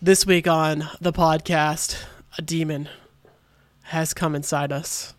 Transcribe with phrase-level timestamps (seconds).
[0.00, 2.00] This week on the podcast,
[2.38, 2.88] a demon
[3.82, 5.12] has come inside us.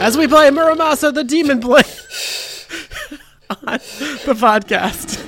[0.00, 1.84] As we play Muramasa the Demon Blade
[3.50, 3.78] on
[4.24, 5.23] the podcast.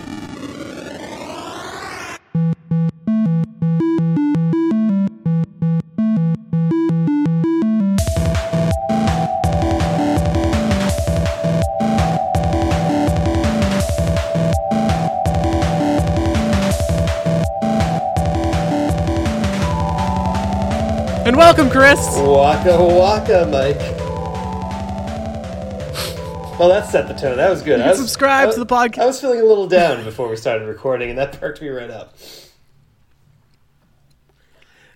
[21.57, 21.99] Welcome, Chris.
[22.19, 23.79] Waka waka, Mike.
[26.59, 27.37] Well, that set the tone.
[27.37, 27.79] That was good.
[27.79, 28.99] You I can was, subscribe I- to the podcast.
[28.99, 31.91] I was feeling a little down before we started recording, and that perked me right
[31.91, 32.15] up.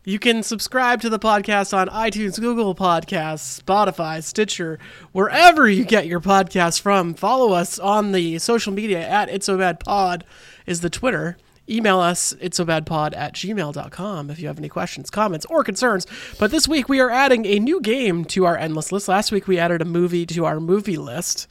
[0.04, 4.78] You can subscribe to the podcast on iTunes, Google Podcasts, Spotify, Stitcher,
[5.12, 7.12] wherever you get your podcasts from.
[7.14, 10.24] Follow us on the social media at It's So Bad Pod
[10.66, 11.36] is the Twitter.
[11.68, 15.62] Email us, it's so bad pod at gmail.com if you have any questions, comments, or
[15.62, 16.06] concerns.
[16.38, 19.08] But this week we are adding a new game to our endless list.
[19.08, 21.46] Last week we added a movie to our movie list.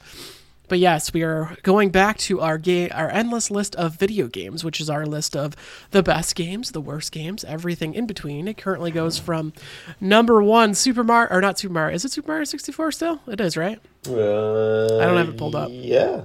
[0.68, 4.62] But yes, we are going back to our game, our endless list of video games,
[4.62, 5.56] which is our list of
[5.90, 8.46] the best games, the worst games, everything in between.
[8.46, 9.52] It currently goes from
[10.00, 11.94] number one, Super Mario, or not Super Mario.
[11.96, 13.20] Is it Super Mario sixty four still?
[13.26, 13.80] It is, right?
[14.06, 14.12] Uh,
[15.00, 15.70] I don't have it pulled up.
[15.72, 16.22] Yeah,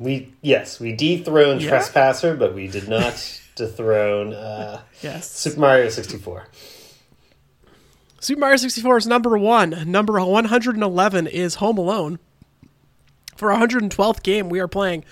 [0.00, 1.68] we yes we dethroned Yeah?
[1.70, 5.30] Trespasser, but we did not dethrone uh, Yes.
[5.30, 6.48] Super Mario sixty four.
[8.18, 9.84] Super Mario sixty four is number one.
[9.90, 12.18] Number one hundred and eleven is Home Alone.
[13.36, 15.02] For our 112th game, we are playing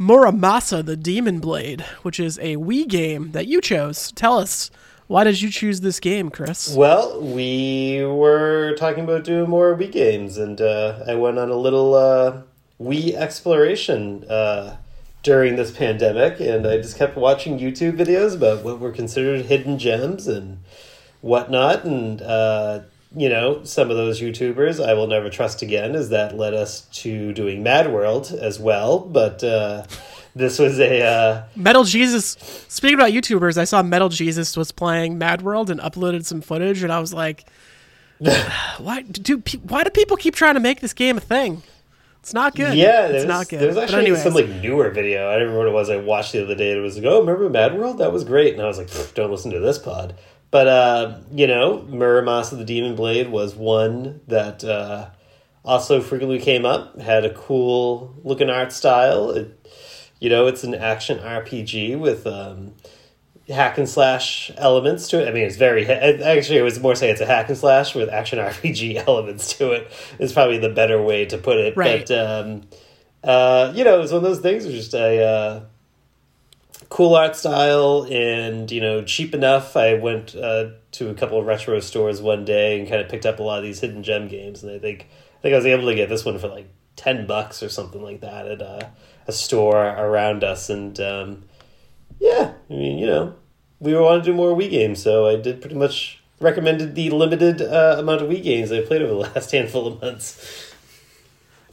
[0.00, 4.10] Muramasa the Demon Blade, which is a Wii game that you chose.
[4.10, 4.72] Tell us,
[5.06, 6.74] why did you choose this game, Chris?
[6.74, 11.54] Well, we were talking about doing more Wii games, and uh, I went on a
[11.56, 12.40] little uh,
[12.80, 14.76] Wii exploration uh,
[15.22, 19.78] during this pandemic, and I just kept watching YouTube videos about what were considered hidden
[19.78, 20.58] gems and
[21.20, 22.80] whatnot, and uh,
[23.16, 26.82] you know, some of those YouTubers I will never trust again, as that led us
[26.92, 29.42] to doing Mad World as well, but.
[29.42, 29.84] Uh,
[30.36, 32.36] this was a uh, Metal Jesus.
[32.68, 36.82] Speaking about YouTubers, I saw Metal Jesus was playing Mad World and uploaded some footage,
[36.82, 37.46] and I was like,
[38.18, 41.62] "Why do pe- why do people keep trying to make this game a thing?
[42.26, 42.74] It's not good.
[42.74, 45.30] Yeah, it's not good." There's actually some like newer video.
[45.30, 46.72] I don't remember what it was I watched the other day.
[46.72, 47.98] And it was like, oh, remember Mad World?
[47.98, 48.52] That was great.
[48.52, 50.16] And I was like, don't listen to this pod.
[50.50, 55.10] But uh, you know, Muramasa the Demon Blade was one that uh,
[55.64, 57.00] also frequently came up.
[57.00, 59.30] Had a cool looking art style.
[59.30, 59.64] It,
[60.18, 62.72] you know, it's an action RPG with um,
[63.48, 65.28] hack and slash elements to it.
[65.28, 66.58] I mean, it's very actually.
[66.58, 69.90] I was more saying it's a hack and slash with action RPG elements to it.
[70.18, 71.76] Is probably the better way to put it.
[71.76, 72.06] Right.
[72.06, 72.62] But um,
[73.22, 74.64] uh, you know, it was one of those things.
[74.64, 75.60] Was just a uh,
[76.88, 79.76] cool art style and you know cheap enough.
[79.76, 83.26] I went uh, to a couple of retro stores one day and kind of picked
[83.26, 85.08] up a lot of these hidden gem games, and I think
[85.38, 88.02] I think I was able to get this one for like ten bucks or something
[88.02, 88.88] like that at uh,
[89.26, 90.68] a store around us.
[90.70, 91.44] And um,
[92.20, 93.34] yeah, I mean, you know,
[93.80, 97.62] we wanted to do more Wii games, so I did pretty much recommended the limited
[97.62, 100.72] uh, amount of Wii games I played over the last handful of months.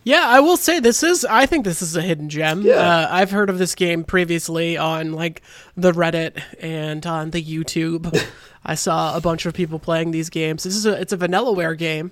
[0.04, 1.24] yeah, I will say this is.
[1.26, 2.62] I think this is a hidden gem.
[2.62, 2.74] Yeah.
[2.76, 5.42] Uh, I've heard of this game previously on like
[5.78, 8.14] the Reddit and on the YouTube.
[8.66, 10.64] I saw a bunch of people playing these games.
[10.64, 12.12] This is a it's a Vanillaware game.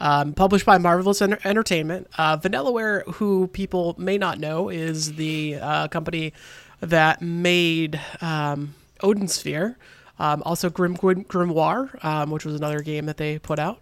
[0.00, 2.06] um, published by Marvelous Enter- Entertainment.
[2.16, 6.32] Uh, Vanillaware, who people may not know, is the uh, company
[6.80, 9.76] that made um, Odin Sphere,
[10.18, 13.80] um, also Grim Grim- Grimoire, um, which was another game that they put out.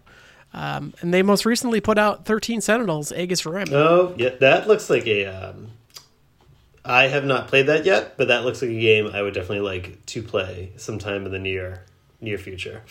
[0.53, 3.67] Um, and they most recently put out 13 Sentinels, Aegis Rim.
[3.71, 5.25] Oh, yeah, that looks like a.
[5.25, 5.67] Um,
[6.85, 9.59] I have not played that yet, but that looks like a game I would definitely
[9.59, 11.83] like to play sometime in the near
[12.21, 12.81] near future.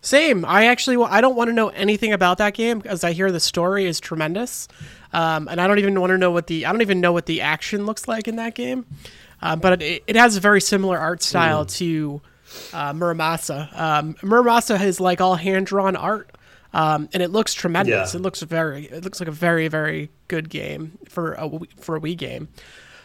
[0.00, 0.44] Same.
[0.44, 3.40] I actually I don't want to know anything about that game because I hear the
[3.40, 4.68] story is tremendous,
[5.12, 7.26] um, and I don't even want to know what the I don't even know what
[7.26, 8.86] the action looks like in that game.
[9.42, 12.20] Um, but it, it has a very similar art style to
[12.72, 13.78] uh, Muramasa.
[13.78, 16.30] Um, Muramasa is like all hand drawn art,
[16.72, 18.14] um, and it looks tremendous.
[18.14, 18.18] Yeah.
[18.18, 21.96] It looks very it looks like a very very good game for a Wii- for
[21.96, 22.48] a Wii game.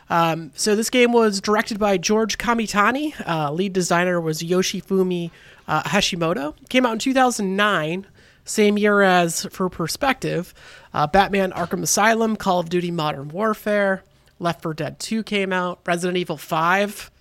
[0.10, 3.14] Um, so this game was directed by George Kamitani.
[3.26, 5.32] Uh, lead designer was Yoshifumi
[5.70, 6.54] uh, Hashimoto.
[6.70, 8.08] Came out in 2009,
[8.52, 10.54] same year as, for perspective,
[10.94, 14.04] uh, Batman Arkham Asylum, Call of Duty Modern Warfare,
[14.40, 17.12] Left 4 Dead 2 came out, Resident Evil 5,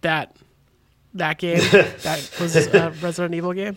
[0.00, 0.36] that
[1.14, 3.76] that game, that was a Resident Evil game.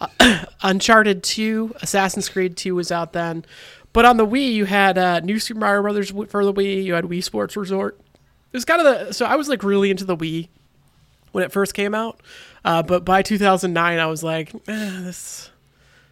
[0.00, 3.44] Uh, Uncharted 2, Assassin's Creed 2 was out then.
[3.92, 6.84] But on the Wii, you had uh, New Super Mario Brothers for the Wii.
[6.84, 7.98] You had Wii Sports Resort.
[8.52, 10.48] It was kind of the so I was like really into the Wii
[11.32, 12.20] when it first came out.
[12.64, 15.50] Uh, but by 2009, I was like, eh, this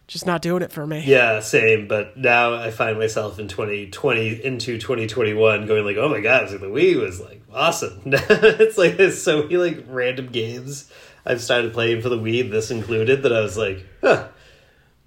[0.07, 1.03] just not doing it for me.
[1.05, 1.87] Yeah, same.
[1.87, 6.61] But now I find myself in 2020 into 2021 going like, oh my god, like
[6.61, 8.01] the Wii was like awesome.
[8.05, 10.91] it's like there's so many like random games
[11.25, 14.29] I've started playing for the Wii, this included, that I was like, huh,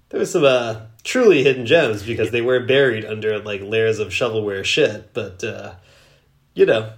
[0.09, 4.09] there was some uh, truly hidden gems because they were buried under like layers of
[4.09, 5.13] shovelware shit.
[5.13, 5.73] But uh,
[6.53, 6.91] you know,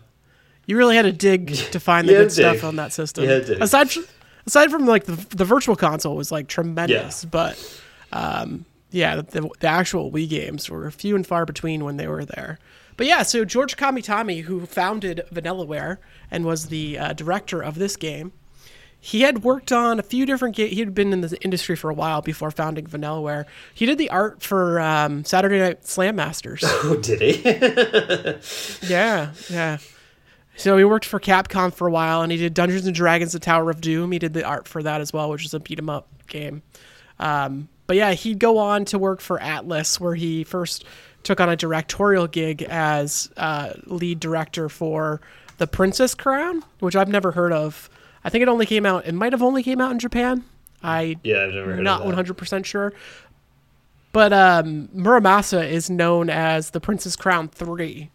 [0.65, 2.31] You really had to dig to find the good dig.
[2.31, 3.23] stuff on that system.
[3.23, 3.61] You had to dig.
[3.63, 4.03] Aside from,
[4.45, 7.29] aside from like the the virtual console was like tremendous, Yeah.
[7.29, 7.79] but
[8.13, 12.23] um, yeah, the, the actual Wii games were few and far between when they were
[12.23, 12.59] there.
[12.95, 15.97] But yeah, so George Kamitani, who founded Vanillaware
[16.29, 18.31] and was the uh, director of this game,
[18.99, 20.71] he had worked on a few different games.
[20.73, 23.45] He had been in the industry for a while before founding Vanillaware.
[23.73, 26.63] He did the art for um, Saturday Night Slam Masters.
[26.65, 28.87] oh, did he?
[28.87, 29.79] Yeah, yeah.
[30.55, 33.39] So he worked for Capcom for a while, and he did Dungeons and Dragons: The
[33.39, 34.11] Tower of Doom.
[34.11, 36.61] He did the art for that as well, which is a beat 'em up game.
[37.19, 40.85] Um, but yeah, he'd go on to work for Atlus, where he first
[41.23, 45.21] took on a directorial gig as uh, lead director for
[45.57, 47.89] The Princess Crown, which I've never heard of.
[48.23, 49.05] I think it only came out.
[49.05, 50.43] It might have only came out in Japan.
[50.81, 52.93] I yeah, I've never heard not one hundred percent sure.
[54.11, 58.11] But um, Muramasa is known as the Princess Crown Three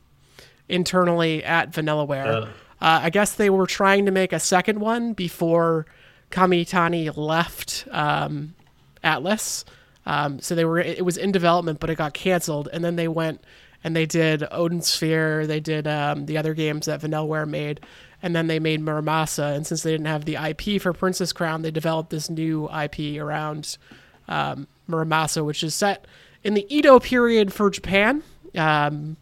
[0.68, 2.26] internally at Vanillaware.
[2.26, 2.42] Oh.
[2.80, 5.86] Uh, I guess they were trying to make a second one before
[6.30, 8.54] Kamitani left um,
[9.02, 9.64] Atlus.
[10.06, 13.08] Um, so they were it was in development, but it got canceled, and then they
[13.08, 13.42] went
[13.84, 15.46] and they did Odin Sphere.
[15.46, 17.80] They did um, the other games that Vanillaware made,
[18.22, 19.54] and then they made Muramasa.
[19.54, 23.20] And since they didn't have the IP for Princess Crown, they developed this new IP
[23.20, 23.76] around
[24.28, 26.06] um, Muramasa, which is set
[26.42, 28.22] in the Edo period for Japan,
[28.54, 29.16] um,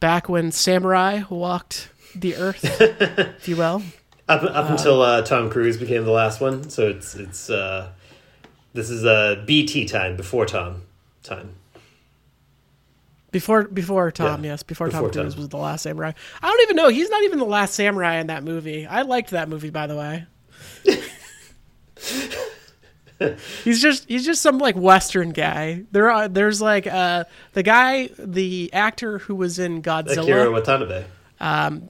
[0.00, 3.82] back when samurai walked the earth, if you will.
[4.28, 7.90] Up, up until uh, Tom Cruise became the last one, so it's it's uh,
[8.74, 10.82] this is uh, BT time before Tom
[11.22, 11.54] time.
[13.30, 15.40] Before before Tom, Yeah, yes, before, before Tom Cruise Tom.
[15.40, 16.12] was the last samurai.
[16.42, 16.88] I don't even know.
[16.88, 18.86] He's not even the last samurai in that movie.
[18.86, 20.26] I liked that movie, by the way.
[23.64, 25.84] he's just he's just some like Western guy.
[25.92, 30.22] There are there's like uh the guy the actor who was in Godzilla.
[30.22, 31.04] Akira Watanabe.
[31.40, 31.88] Um,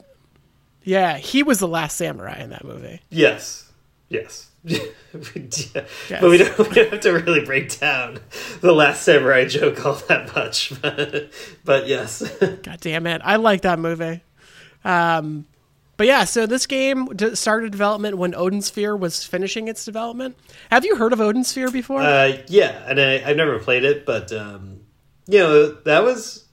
[0.85, 3.01] Yeah, he was the last samurai in that movie.
[3.11, 3.71] Yes,
[4.13, 4.51] yes.
[5.13, 8.21] But we don't, we don't have to really break down
[8.61, 10.73] the Last Samurai joke all that much.
[10.83, 11.31] But,
[11.65, 12.23] but yes,
[12.63, 13.21] God damn it.
[13.25, 14.23] I like that movie.
[14.85, 15.47] Um,
[15.97, 20.37] but yeah, so this game started development when Odin Sphere was finishing its development.
[20.71, 22.01] Have you heard of Odin Sphere before?
[22.01, 24.81] uh, yeah, and I, I've never played it, but um,
[25.27, 26.47] you know that was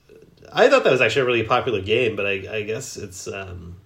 [0.52, 3.76] I thought that was actually a really popular game, but I, I guess it's um,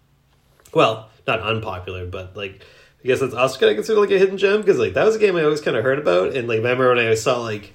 [0.72, 2.64] well not unpopular, but like
[3.04, 5.14] I guess it's also kind of considered like a hidden gem because like that was
[5.14, 7.74] a game I always kind of heard about, and like remember when I saw like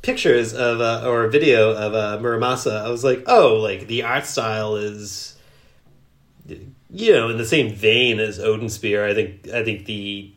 [0.00, 4.04] pictures of uh, or a video of uh, Muramasa, I was like, oh, like the
[4.04, 5.36] art style is,
[6.46, 9.06] you know, in the same vein as Odin Sphere.
[9.06, 10.32] I think I think the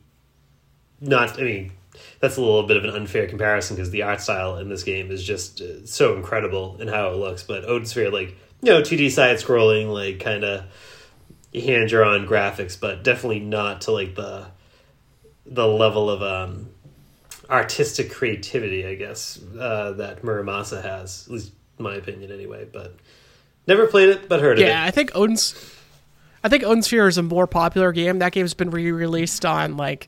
[1.00, 1.40] not.
[1.40, 1.72] I mean,
[2.20, 5.10] that's a little bit of an unfair comparison because the art style in this game
[5.10, 7.44] is just uh, so incredible in how it looks.
[7.44, 10.66] But Odin Sphere, like you know, two D side scrolling, like kind of
[11.54, 14.48] hand drawn graphics, but definitely not to like the
[15.46, 16.70] the level of um
[17.50, 22.68] artistic creativity, I guess, uh, that Muramasa has, at least my opinion, anyway.
[22.72, 22.96] But
[23.68, 24.74] never played it, but heard yeah, of it.
[24.74, 25.76] Yeah, I think Odin's.
[26.42, 28.20] I think Odin Sphere is a more popular game.
[28.20, 30.08] That game's been re-released on like.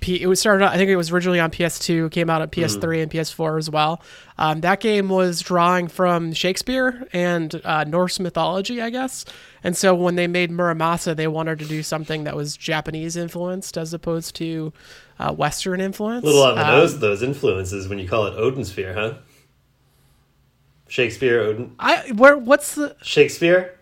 [0.00, 0.64] P- it was started.
[0.64, 4.00] I think it was originally on PS2, came out on PS3 and PS4 as well.
[4.38, 9.24] Um, that game was drawing from Shakespeare and uh, Norse mythology, I guess.
[9.64, 13.76] And so when they made Muramasa, they wanted to do something that was Japanese influenced
[13.76, 14.72] as opposed to
[15.18, 16.22] uh, Western influence.
[16.22, 16.26] it.
[16.26, 19.14] Little on the Um, nose, those influences when you call it Odin Sphere, huh?
[20.88, 23.78] Shakespeare, Odin, I where what's the Shakespeare,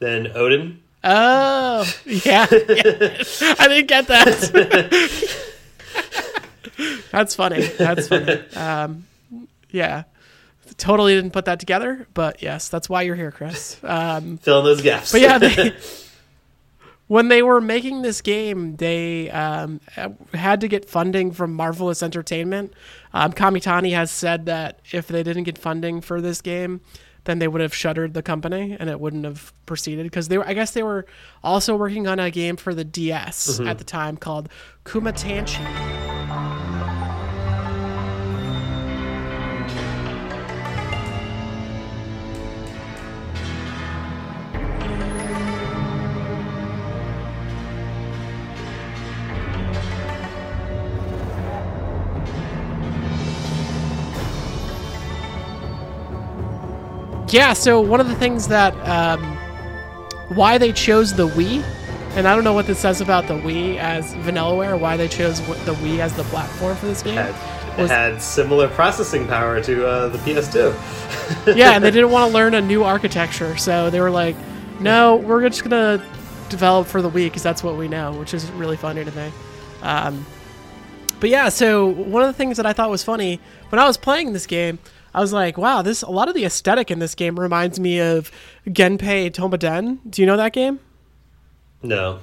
[0.00, 0.82] then Odin.
[1.04, 2.46] Oh, yeah.
[2.50, 3.22] yeah.
[3.58, 5.46] I didn't get that.
[7.10, 7.62] That's funny.
[7.78, 8.40] That's funny.
[8.54, 9.06] Um,
[9.70, 10.04] yeah.
[10.78, 13.80] Totally didn't put that together, but yes, that's why you're here, Chris.
[13.84, 15.12] Um, Fill in those gaps.
[15.12, 15.74] but yeah, they,
[17.06, 19.80] when they were making this game, they um,
[20.34, 22.74] had to get funding from Marvelous Entertainment.
[23.14, 26.80] Um, Kamitani has said that if they didn't get funding for this game,
[27.24, 30.46] then they would have shuttered the company and it wouldn't have proceeded because they were.
[30.46, 31.06] I guess they were
[31.42, 34.48] also working on a game for the DS at the time called
[34.84, 36.75] Kumatanchi.
[57.36, 59.22] Yeah, so one of the things that um,
[60.34, 61.62] why they chose the Wii,
[62.16, 65.40] and I don't know what this says about the Wii as Vanillaware, why they chose
[65.66, 67.16] the Wii as the platform for this game.
[67.16, 71.56] Had, Was- had similar processing power to uh, the PS2.
[71.56, 74.34] yeah, and they didn't want to learn a new architecture, so they were like,
[74.80, 76.02] "No, we're just gonna
[76.48, 79.30] develop for the Wii because that's what we know," which is really funny to me.
[79.82, 80.24] Um,
[81.20, 83.98] but yeah, so one of the things that I thought was funny when I was
[83.98, 84.78] playing this game,
[85.16, 87.98] I was like, "Wow, this a lot of the aesthetic in this game reminds me
[87.98, 88.30] of
[88.68, 90.78] Genpei Tomaden." Do you know that game?
[91.82, 92.20] no.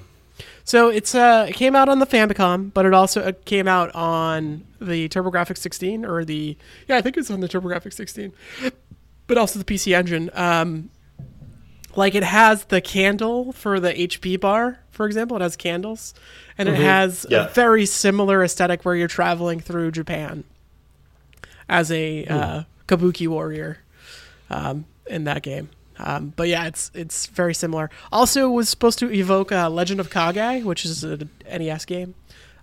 [0.66, 3.94] So it's uh, it came out on the Famicom, but it also it came out
[3.94, 6.56] on the TurboGrafx 16 or the
[6.88, 8.32] yeah, I think it's on the TurboGrafx 16,
[9.28, 10.30] but also the PC Engine.
[10.34, 10.90] Um,
[11.98, 15.36] like it has the candle for the HP bar, for example.
[15.38, 16.14] It has candles,
[16.58, 17.46] and it has Yeah.
[17.46, 20.46] a very similar aesthetic where you're traveling through Japan
[21.68, 22.64] as a uh,
[22.98, 23.78] kabuki warrior
[24.50, 25.70] um, in that game.
[25.98, 27.90] Um, but yeah, it's it's very similar.
[28.12, 32.16] Also, was supposed to evoke uh, Legend of Kage, which is an NES game.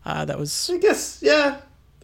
[0.04, 1.58] Uh, that was I guess, yeah.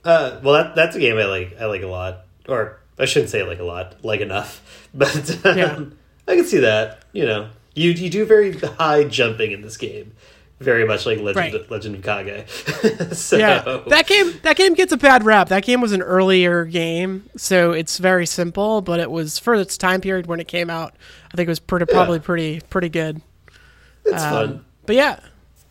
[0.05, 1.57] Uh, well, that, that's a game I like.
[1.61, 4.63] I like a lot, or I shouldn't say like a lot, like enough.
[4.95, 5.81] But um, Yeah.
[6.29, 7.05] I can see that.
[7.13, 10.13] You know, you you do very high jumping in this game,
[10.61, 11.71] very much like Legend Right.
[11.71, 12.49] Legend of Kage.
[13.17, 13.81] so, yeah.
[13.89, 15.49] That game that game gets a bad rap.
[15.49, 19.77] That game was an earlier game, so it's very simple, but it was for its
[19.77, 20.95] time period when it came out.
[21.33, 23.21] I think it was pretty probably pretty pretty good.
[24.05, 24.65] it's Um, fun.
[24.87, 25.21] But yeah,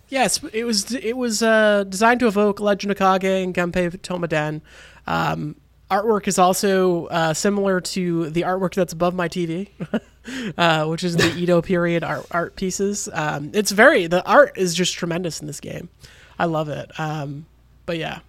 [0.09, 4.61] yes, it was it was uh, designed to evoke Legend of Kage and Genpei Tomaden.
[5.07, 5.55] Um,
[5.89, 9.69] artwork is also uh, similar to the artwork that's above my TV,
[10.57, 13.09] uh, which is the Edo period art, art pieces.
[13.11, 15.89] Um, it's very the art is just tremendous in this game.
[16.37, 16.91] I love it.
[16.99, 17.45] Um,
[17.85, 18.19] but yeah.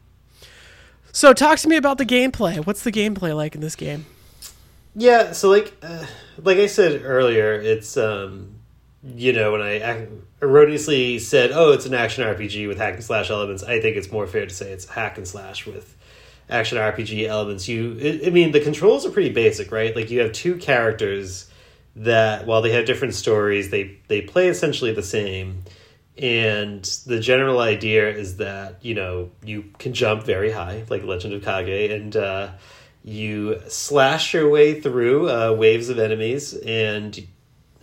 [1.12, 2.64] So talk to me about the gameplay.
[2.64, 4.06] What's the gameplay like in this game?
[4.94, 6.06] Yeah, so like uh,
[6.42, 8.54] like I said earlier, it's um
[9.02, 10.08] you know when I
[10.42, 14.10] erroneously said, "Oh, it's an action RPG with hack and slash elements," I think it's
[14.10, 15.96] more fair to say it's hack and slash with
[16.48, 17.68] action RPG elements.
[17.68, 19.94] You, I I mean, the controls are pretty basic, right?
[19.94, 21.50] Like you have two characters
[21.96, 25.64] that, while they have different stories, they they play essentially the same.
[26.18, 31.34] And the general idea is that you know you can jump very high, like Legend
[31.34, 32.50] of Kage, and uh,
[33.02, 37.26] you slash your way through uh, waves of enemies, and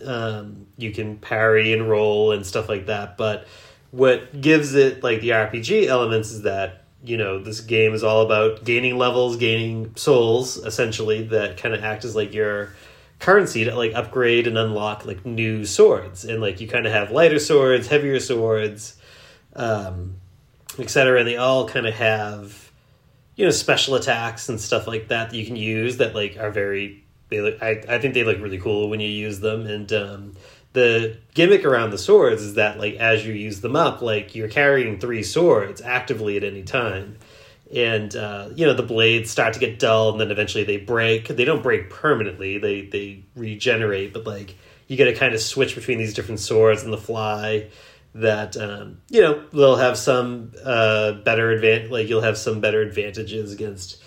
[0.04, 3.16] um, you can parry and roll and stuff like that.
[3.16, 3.46] But
[3.90, 8.22] what gives it like the RPG elements is that you know this game is all
[8.22, 12.70] about gaining levels, gaining souls, essentially that kind of act as like your
[13.18, 17.10] currency to like upgrade and unlock like new swords, and like you kind of have
[17.10, 18.96] lighter swords, heavier swords,
[19.56, 20.16] um,
[20.78, 21.18] etc.
[21.18, 22.70] And they all kind of have
[23.36, 26.50] you know special attacks and stuff like that that you can use that like are
[26.50, 29.66] very they look I, I think they look really cool when you use them.
[29.66, 30.34] And um
[30.74, 34.48] the gimmick around the swords is that like as you use them up like you're
[34.48, 37.16] carrying three swords actively at any time
[37.72, 41.28] and uh, you know the blades start to get dull and then eventually they break.
[41.28, 42.58] They don't break permanently.
[42.58, 44.56] They they regenerate but like
[44.86, 47.68] you got to kind of switch between these different swords and the fly
[48.14, 52.80] that um, you know they'll have some uh, better advantage like you'll have some better
[52.80, 54.02] advantages against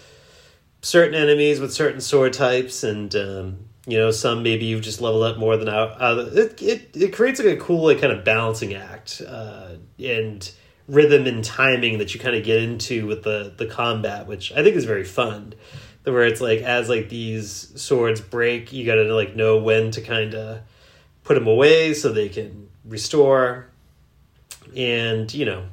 [0.81, 2.83] certain enemies with certain sword types.
[2.83, 6.61] And um, you know some maybe you've just leveled up more than out uh, it,
[6.61, 10.51] it, it creates like a cool like kind of balancing act uh, and
[10.87, 14.63] rhythm and timing that you kind of get into with the the combat which i
[14.63, 15.53] think is very fun
[16.03, 20.33] where it's like as like these swords break you gotta like know when to kind
[20.33, 20.59] of
[21.25, 23.67] put them away so they can restore
[24.75, 25.65] and you know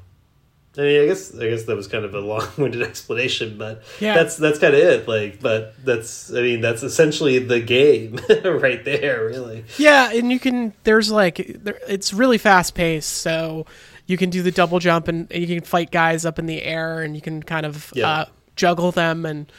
[0.77, 4.15] I mean, I guess I guess that was kind of a long-winded explanation, but Yeah.
[4.15, 5.07] that's that's kind of it.
[5.07, 9.65] Like, but that's I mean, that's essentially the game right there, really.
[9.79, 10.73] Yeah, and you can.
[10.83, 13.67] There's like, there, it's really fast paced, so
[14.07, 17.03] you can do the double jump and, you can fight guys up in the air,
[17.03, 18.09] and you can kind of Yeah.
[18.09, 18.25] uh,
[18.57, 19.51] juggle them, and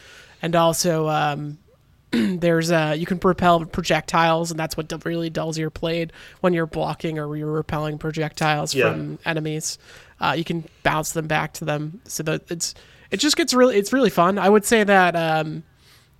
[0.42, 1.58] and also um,
[2.10, 6.66] there's uh, you can propel projectiles, and that's what really dulls your blade when you're
[6.66, 8.92] blocking or you're repelling projectiles Yeah.
[8.92, 9.78] from enemies.
[10.20, 12.74] Uh, you can bounce them back to them, so that it's
[13.10, 14.38] it just gets really it's really fun.
[14.38, 15.14] I would say that.
[15.16, 15.62] Um,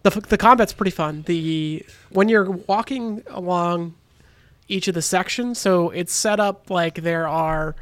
[0.03, 1.23] the, the combat's pretty fun.
[1.27, 3.95] The when you're walking along
[4.69, 7.77] each of the sections, so it's set up like there are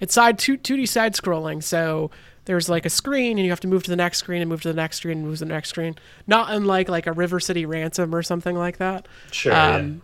[0.00, 1.62] it's side two two D side scrolling.
[1.62, 2.10] So
[2.44, 4.62] there's like a screen, and you have to move to the next screen and move
[4.62, 5.96] to the next screen and move to the next screen.
[6.26, 9.54] Not unlike like a River City Ransom or something like that Sure.
[9.54, 10.02] um,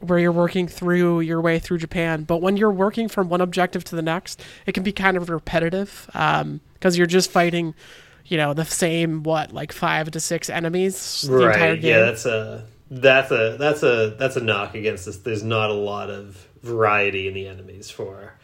[0.00, 2.24] where you're working through your way through Japan.
[2.24, 5.30] But when you're working from one objective to the next, it can be kind of
[5.30, 7.74] repetitive because you're just fighting,
[8.26, 11.36] you know, the same what like five to six enemies yeah.
[11.36, 11.90] the entire game.
[11.90, 12.62] Yeah, that's uh
[13.00, 15.16] that's a that's a that's a knock against this.
[15.16, 18.34] There's not a lot of variety in the enemies for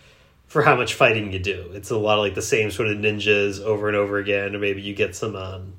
[0.47, 1.71] for how much fighting you do.
[1.75, 4.59] It's a lot of like the same sort of ninjas over and over again, or
[4.59, 5.75] maybe you get some um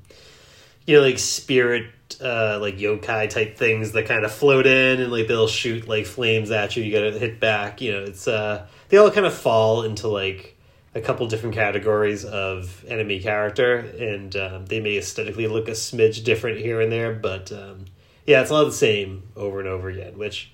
[0.85, 1.88] you know like spirit
[2.21, 6.05] uh like yokai type things that kind of float in and like they'll shoot like
[6.05, 6.83] flames at you.
[6.83, 7.81] You got to hit back.
[7.81, 10.55] You know, it's uh they all kind of fall into like
[10.93, 16.23] a couple different categories of enemy character, and um, they may aesthetically look a smidge
[16.23, 17.85] different here and there, but um,
[18.29, 20.51] yeah, it's a lot the same over and over again, which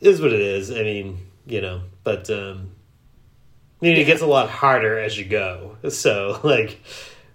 [0.00, 0.72] is what it is.
[0.72, 2.72] I mean, you know, but um,
[3.80, 5.76] I mean, it gets a lot harder as you go.
[5.88, 6.80] So like,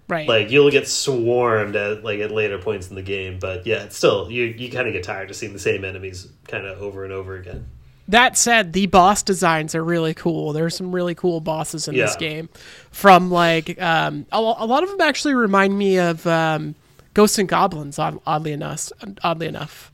[0.06, 0.28] Right.
[0.28, 3.96] like you'll get swarmed at like at later points in the game, but yeah, it's
[3.96, 7.04] still you you kind of get tired of seeing the same enemies kind of over
[7.04, 7.66] and over again.
[8.08, 10.52] That said, the boss designs are really cool.
[10.52, 12.50] There's some really cool bosses in this game.
[12.90, 16.74] From like um, a, a lot of them actually remind me of um,
[17.14, 17.98] Ghosts and Goblins.
[17.98, 18.92] Oddly enough,
[19.22, 19.90] oddly enough,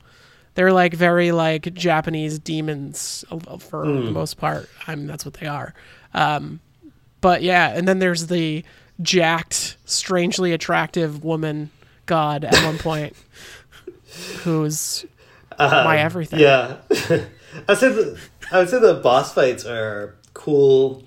[0.54, 3.24] they're like very like Japanese demons
[3.60, 4.04] for Hmm.
[4.06, 4.68] the most part.
[4.86, 5.74] I mean, that's what they are.
[6.14, 6.60] Um,
[7.20, 8.64] but yeah, and then there's the
[9.02, 11.70] jacked, strangely attractive woman
[12.06, 13.14] god at one point,
[14.42, 15.04] who's
[15.58, 16.40] my everything.
[16.40, 16.76] Yeah,
[17.68, 18.16] I said
[18.50, 21.02] I would say the boss fights are cool,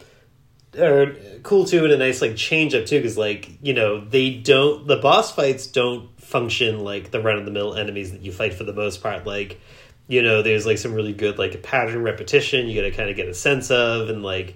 [0.78, 4.32] are cool too, and a nice like change up too, because like you know they
[4.32, 8.32] don't the boss fights don't function like the run of the mill enemies that you
[8.32, 9.26] fight for the most part.
[9.26, 9.60] Like
[10.08, 13.16] you know, there's like some really good like pattern repetition you got to kind of
[13.16, 14.56] get a sense of, and like.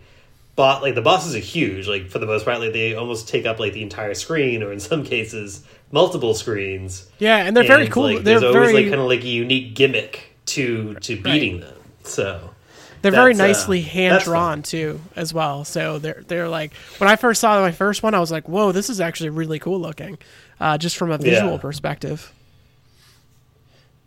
[0.56, 1.88] Bot like the bosses are huge.
[1.88, 4.72] Like for the most part, like they almost take up like the entire screen, or
[4.72, 7.08] in some cases, multiple screens.
[7.20, 8.16] Yeah, and they're very cool.
[8.16, 11.60] Like, they're there's always very like kind of like a unique gimmick to to beating
[11.60, 11.78] them.
[12.02, 12.56] So
[13.02, 15.64] They're very uh, nicely hand drawn too, as well.
[15.66, 18.72] So they're they're like when I first saw my first one, I was like, "Whoa,
[18.72, 20.18] this is actually really cool looking,"
[20.60, 21.60] uh, just from a visual Yeah.
[21.60, 22.34] perspective.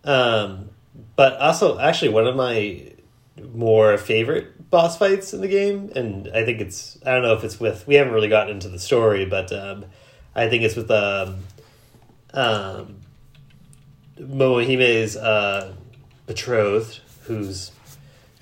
[0.04, 0.70] Um,
[1.16, 2.82] but also, actually, one of my
[3.54, 7.44] more favorite boss fights in the game, and I think it's I don't know if
[7.44, 9.84] it's with we haven't really gotten into the story, but um,
[10.34, 11.38] I think it's with um,
[12.34, 12.96] um,
[14.18, 15.74] Momohime's uh,
[16.26, 17.72] betrothed, who's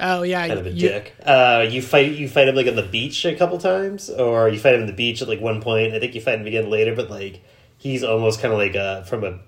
[0.01, 1.15] Oh yeah, kind of a you- dick.
[1.25, 4.59] Uh, you fight you fight him like on the beach a couple times, or you
[4.59, 5.95] fight him on the beach at like one point.
[5.95, 7.43] I think you fight him again later, but like
[7.77, 9.41] he's almost kind of like a from a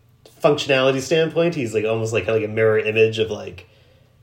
[0.42, 3.68] functionality standpoint, he's like almost like kind of like a mirror image of like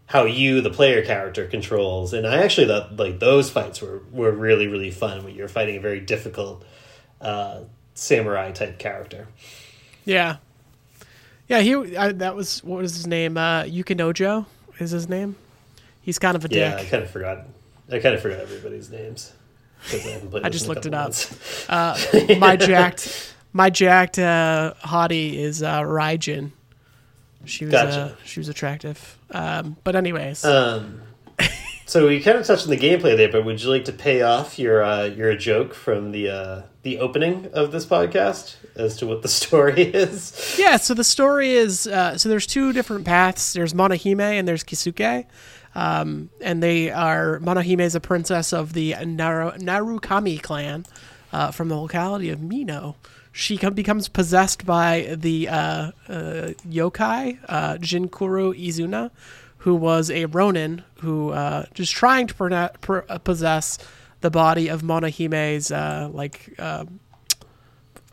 [0.07, 2.13] how you the player character controls.
[2.13, 5.77] And I actually thought like those fights were were really really fun when you're fighting
[5.77, 6.65] a very difficult
[7.21, 7.61] uh,
[7.93, 9.27] samurai type character.
[10.05, 10.37] yeah,
[11.47, 11.59] yeah.
[11.61, 13.37] He I, that was what was his name?
[13.37, 14.45] Uh, Yukinojo
[14.79, 15.35] is his name.
[16.07, 16.57] He's kind of a dick.
[16.57, 17.47] Yeah, I kind of forgot.
[17.91, 19.33] I kind of forgot everybody's names.
[19.91, 21.13] I, I just looked it up.
[21.67, 21.97] Uh,
[22.39, 26.51] my jacked, my jacked uh, hottie is uh, Raijin.
[27.43, 29.17] She was uh, she was attractive.
[29.31, 31.01] Um, but anyways, Um,
[31.85, 34.21] so we kind of touched on the gameplay there, but would you like to pay
[34.21, 39.05] off your uh, your joke from the uh, the opening of this podcast as to
[39.07, 40.55] what the story is?
[40.57, 43.51] Yeah, so the story is uh, so there's two different paths.
[43.51, 45.25] There's Monahime and there's Kisuke.
[45.77, 50.87] Um, and they are Monahime is a princess of the Naru, Narukami clan
[51.31, 52.95] uh, from the locality of Mino.
[53.31, 55.91] She com- becomes possessed by the uh, uh,
[56.67, 59.11] yokai uh, Jinkuro Izuna,
[59.59, 62.71] who was a ronin who uh, just trying to
[63.23, 63.77] possess
[64.21, 66.85] the body of Monahime's uh, like uh,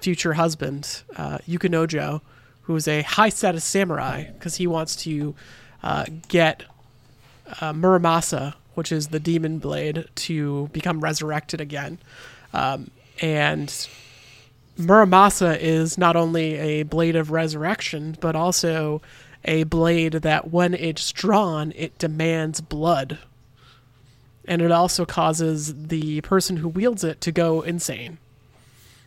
[0.01, 2.21] future husband, uh, Yukinojo,
[2.63, 5.35] who is a high status samurai, because he wants to
[5.83, 6.65] uh, get
[7.61, 11.99] uh, Muramasa, which is the demon blade, to become resurrected again.
[12.53, 13.69] Um, and
[14.79, 19.03] Muramasa is not only a blade of resurrection, but also
[19.45, 23.19] a blade that, when it's drawn, it demands blood.
[24.47, 28.19] And it also causes the person who wields it to go insane.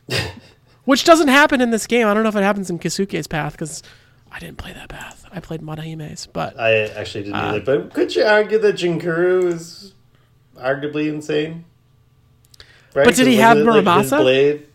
[0.85, 2.07] Which doesn't happen in this game.
[2.07, 3.83] I don't know if it happens in Kisuke's path because
[4.31, 5.25] I didn't play that path.
[5.31, 7.79] I played Manahime's, but I actually didn't Uh, either.
[7.79, 9.93] But could you argue that Jinkuro is
[10.57, 11.65] arguably insane?
[12.93, 13.05] Right?
[13.05, 14.19] But did he have wasn't like, Muramasa?
[14.19, 14.67] blade?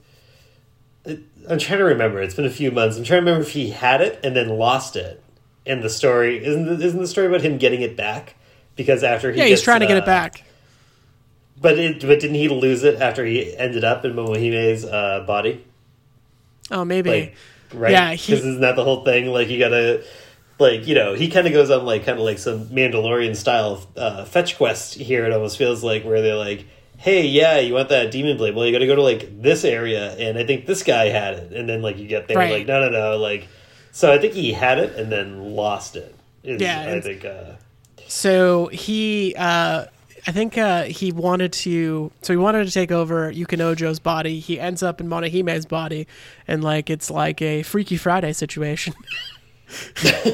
[1.04, 2.20] It, I'm trying to remember.
[2.20, 2.96] It's been a few months.
[2.96, 5.22] I'm trying to remember if he had it and then lost it.
[5.66, 8.36] And the story, isn't the, isn't the story about him getting it back?
[8.74, 10.44] Because after he yeah, he's gets, trying to get uh, it back.
[11.60, 15.64] But it, but didn't he lose it after he ended up in Momohime's uh, body?
[16.70, 17.10] Oh, maybe.
[17.10, 17.36] Like,
[17.74, 17.92] right?
[17.92, 19.26] Yeah, Because isn't that the whole thing?
[19.26, 20.04] Like, you gotta,
[20.58, 23.86] like, you know, he kind of goes on like kind of like some Mandalorian style
[23.96, 25.24] uh, fetch quest here.
[25.24, 26.66] It almost feels like where they're like,
[26.98, 28.54] "Hey, yeah, you want that demon blade?
[28.54, 31.34] Well, you got to go to like this area, and I think this guy had
[31.34, 32.52] it." And then like you get there, Right.
[32.52, 33.48] like, no, no, no, like.
[33.94, 36.14] So I think he had it and then lost it.
[36.44, 37.24] Is, Yeah, I think.
[37.24, 37.56] Uh,
[38.08, 39.86] So he, uh,
[40.26, 42.12] I think uh, he wanted to.
[42.22, 44.38] So he wanted to take over Yukinojo's body.
[44.38, 46.06] He ends up in Monohime's body,
[46.46, 48.94] and like it's like a Freaky Friday situation.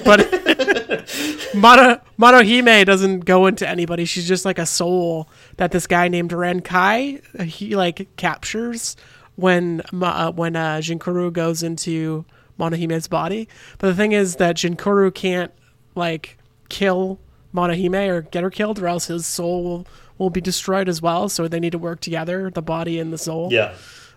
[0.04, 0.28] but
[1.54, 4.04] Mono Monohime doesn't go into anybody.
[4.04, 8.96] She's just like a soul that this guy named Renkai uh, he like captures
[9.36, 12.26] when uh, when uh, Jinkuro goes into
[12.58, 13.48] Monohime's body.
[13.78, 15.52] But the thing is that Jinkuro can't
[15.94, 16.36] like
[16.68, 17.18] kill
[17.54, 19.86] Monohime or get her killed, or else his soul will,
[20.18, 21.28] will be destroyed as well.
[21.28, 23.48] So they need to work together, the body and the soul.
[23.52, 23.74] yeah.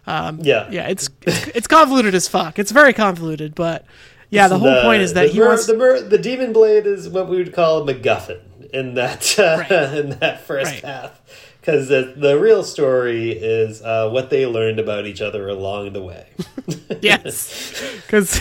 [0.07, 0.67] Um, yeah.
[0.71, 2.57] yeah, it's it's, it's convoluted as fuck.
[2.57, 3.85] It's very convoluted, but
[4.31, 5.67] yeah, the whole point is that the he wants.
[5.67, 8.39] the the demon blade is what we would call a MacGuffin
[8.73, 9.71] in that uh, Right.
[9.99, 10.83] in that first Right.
[10.83, 11.21] half,
[11.59, 16.01] because the the real story is uh, what they learned about each other along the
[16.01, 16.25] way.
[17.01, 18.39] yes, because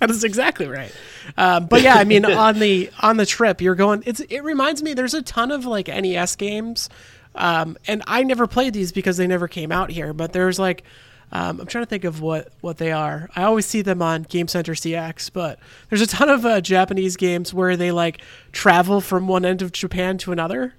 [0.00, 0.92] that is exactly right.
[1.38, 4.02] Um, but yeah, I mean, on the on the trip, you're going.
[4.06, 4.92] It's it reminds me.
[4.92, 6.90] There's a ton of like NES games,
[7.36, 10.12] um, and I never played these because they never came out here.
[10.12, 10.82] But there's like.
[11.30, 13.28] Um, I'm trying to think of what, what they are.
[13.36, 15.58] I always see them on Game Center CX, but
[15.90, 19.70] there's a ton of uh, Japanese games where they like travel from one end of
[19.72, 20.72] Japan to another.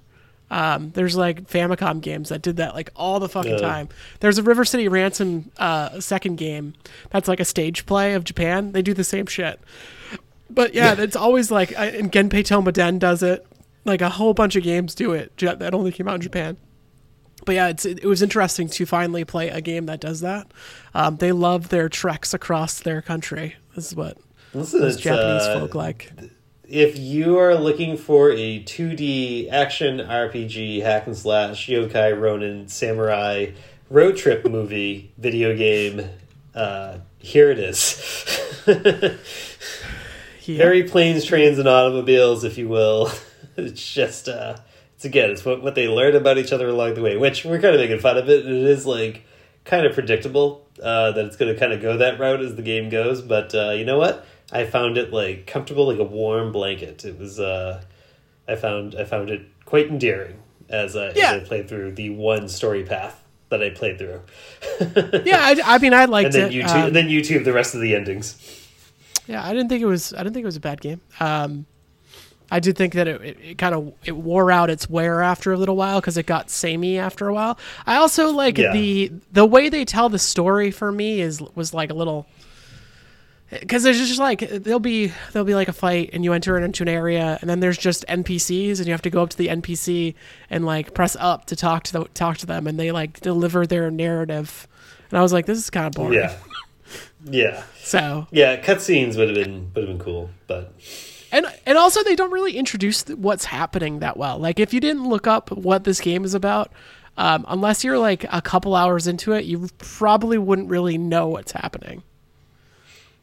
[0.50, 3.58] Um, there's like Famicom games that did that like all the fucking Yeah.
[3.58, 3.88] time.
[4.18, 6.74] There's a River City Ransom uh, second game
[7.10, 8.72] that's like a stage play of Japan.
[8.72, 9.60] They do the same shit.
[10.50, 13.46] But yeah, it's always like, I- and Genpei Tomaden does it.
[13.84, 16.58] Like a whole bunch of games do it that only came out in Japan.
[17.46, 20.52] But yeah, it's, it was interesting to finally play a game that does that.
[20.94, 23.56] Um, they love their treks across their country.
[23.74, 24.18] This is what
[24.52, 26.12] Listen, those Japanese uh, folk like.
[26.68, 33.46] if you are looking for a 2D action RPG hack and slash yokai ronin samurai
[33.88, 36.02] road trip movie video game,
[36.54, 37.96] uh, here it is.
[40.56, 43.10] Very planes, trains, and automobiles, if you will.
[43.56, 44.56] it's just, uh,
[44.94, 47.60] it's again, it's what, what they learn about each other along the way, which we're
[47.60, 48.44] kind of making fun of it.
[48.46, 49.24] and It is like
[49.64, 52.62] kind of predictable uh, that it's going to kind of go that route as the
[52.62, 53.20] game goes.
[53.22, 54.24] But uh, you know what?
[54.52, 57.04] I found it like comfortable, like a warm blanket.
[57.04, 57.82] It was, uh,
[58.48, 60.36] I found, I found it quite endearing
[60.68, 61.32] as, I Yeah.
[61.34, 64.20] as I played through the one story path that I played through.
[65.24, 66.54] Yeah, I, I mean, I liked and then it.
[66.64, 68.59] YouTube, Um, and then YouTube the rest of the endings.
[69.30, 70.12] Yeah, I didn't think it was.
[70.12, 71.00] I didn't think it was a bad game.
[71.20, 71.66] Um,
[72.50, 75.52] I did think that it, it, it kind of it wore out its wear after
[75.52, 77.58] a little while because it got samey after a while.
[77.86, 78.72] I also like Yeah.
[78.72, 82.26] the the way they tell the story for me is was like a little
[83.50, 86.82] because there's just like there'll be there'll be like a fight and you enter into
[86.84, 89.48] an area and then there's just NPCs and you have to go up to the
[89.48, 90.14] NPC
[90.50, 93.66] and like press up to talk to the, talk to them and they like deliver
[93.66, 94.68] their narrative.
[95.10, 96.14] And I was like, this is kind of boring.
[96.14, 96.36] Yeah.
[97.24, 97.62] Yeah.
[97.82, 100.72] So Yeah, cutscenes would have been would have been cool, but
[101.32, 104.38] and and also they don't really introduce what's happening that well.
[104.38, 106.72] Like if you didn't look up what this game is about,
[107.16, 111.52] um, unless you're like a couple hours into it, you probably wouldn't really know what's
[111.52, 112.02] happening.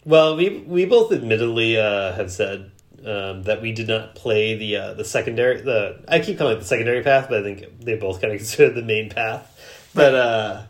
[0.06, 2.72] well, we we both admittedly uh, have said
[3.06, 6.60] um, that we did not play the uh, the secondary the I keep calling it
[6.60, 9.90] the secondary path, but I think they both kind of consider the main path.
[9.94, 10.64] But uh,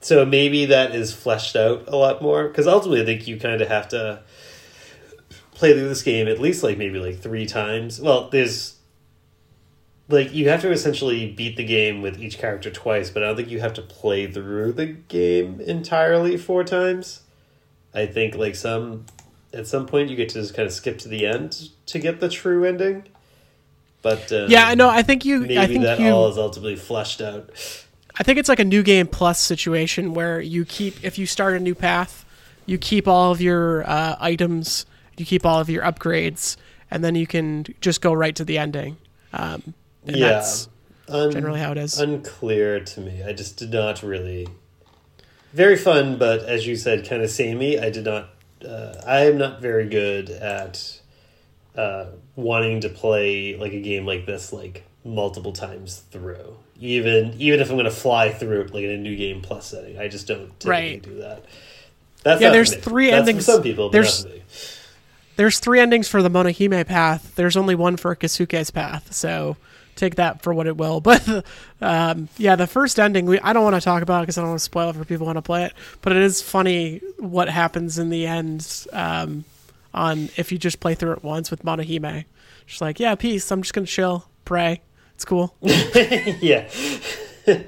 [0.00, 3.60] so maybe that is fleshed out a lot more because ultimately I think you kind
[3.60, 4.22] of have to
[5.52, 8.00] play through this game at least like maybe like three times.
[8.00, 8.76] Well, there's
[10.08, 13.36] like you have to essentially beat the game with each character twice, but I don't
[13.36, 17.22] think you have to play through the game entirely four times.
[17.92, 19.06] I think like some
[19.52, 22.20] at some point you get to just kind of skip to the end to get
[22.20, 23.04] the true ending.
[24.02, 24.88] But um, Yeah, I know.
[24.88, 25.40] I think you.
[25.40, 26.08] maybe I think that you.
[26.08, 27.50] all is ultimately fleshed out.
[28.20, 31.54] I think it's like a new game plus situation where you keep if you start
[31.54, 32.26] a new path,
[32.66, 34.84] you keep all of your uh, items,
[35.16, 36.58] you keep all of your upgrades,
[36.90, 38.98] and then you can just go right to the ending.
[39.32, 39.72] Um,
[40.06, 40.68] and yeah, that's
[41.08, 41.98] Un- generally how it is.
[41.98, 43.22] unclear to me.
[43.22, 44.46] I just did not really.
[45.54, 47.80] Very fun, but as you said, kind of samey.
[47.80, 48.28] I did not.
[48.62, 51.00] Uh, I am not very good at
[51.74, 52.04] uh,
[52.36, 56.58] wanting to play like a game like this like multiple times through.
[56.80, 59.66] Even even if I'm going to fly through it like in a new game plus
[59.66, 61.02] setting, I just don't typically Right.
[61.02, 61.44] do that.
[62.22, 64.42] That's Yeah, there's three That's endings- For some people, there's- not for me.
[65.36, 67.32] There's three endings for the Monohime path.
[67.34, 69.56] There's only one for Kisuke's path, so
[69.96, 71.00] take that for what it will.
[71.02, 71.44] But
[71.80, 74.42] um, yeah, the first ending, we, I don't want to talk about it because I
[74.42, 75.72] don't want to spoil it for people who want to play it.
[76.02, 79.44] But it is funny what happens in the end um,
[79.94, 82.24] on if you just play through it once with Monohime.
[82.66, 83.50] Just like, yeah, peace.
[83.50, 84.80] I'm just gonna chill, pray.
[85.20, 85.54] It's cool.
[85.60, 86.66] yeah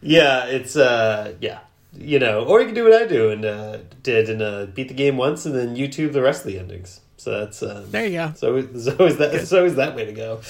[0.00, 1.58] yeah it's uh yeah
[1.98, 4.86] you know, or you can do what I do and uh, did and uh, beat
[4.86, 7.00] the game once and then YouTube the rest of the endings.
[7.16, 8.32] So that's uh, There you go.
[8.36, 10.40] so there's always that there's always that way to go.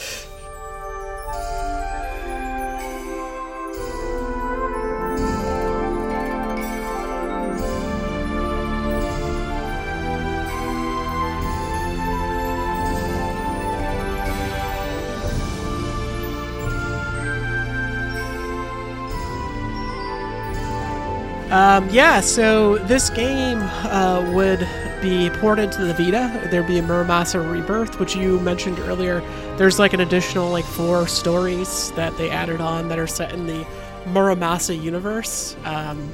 [21.61, 24.67] Um, yeah, so this game uh, would
[25.03, 26.49] be ported to the Vita.
[26.51, 29.21] There'd be a Muramasa Rebirth, which you mentioned earlier.
[29.59, 33.47] There's like an additional like four stories that they added on that are set in
[33.47, 33.67] the
[34.07, 35.55] Muramasa universe.
[35.65, 36.11] Um,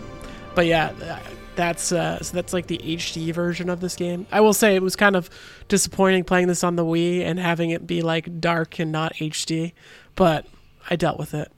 [0.57, 1.21] but yeah,
[1.55, 4.27] that's uh, so that's like the HD version of this game.
[4.33, 5.31] I will say it was kind of
[5.69, 9.75] disappointing playing this on the Wii and having it be like dark and not HD,
[10.17, 10.45] but
[10.91, 11.53] I dealt with it.